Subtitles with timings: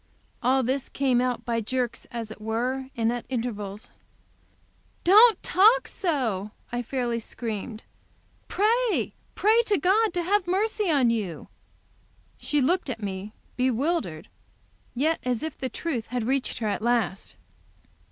[0.41, 3.91] All this came out by jerks, as it were, and at intervals.
[5.03, 7.83] "Don't talk so!" I fairly screamed.
[8.47, 11.49] "Pray, pray to God to have mercy on you!"
[12.39, 14.23] She looked at me, bewildered,
[14.95, 17.35] but yet as if the truth had reached her at last.